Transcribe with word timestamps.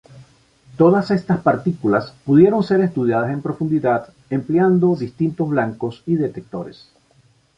Todas 0.79 1.11
estas 1.11 1.41
partículas 1.41 2.13
pudieron 2.25 2.63
ser 2.63 2.81
estudiadas 2.81 3.29
en 3.29 3.43
profundidad 3.43 4.11
empleando 4.31 4.95
distintos 4.95 5.47
blancos 5.49 6.01
y 6.07 6.15
detectores. 6.15 6.87